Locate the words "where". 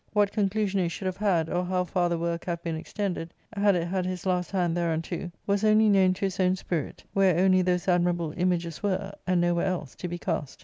7.13-7.37